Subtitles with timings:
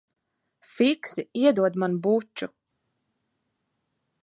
[0.77, 2.49] Fiksi iedod man buču.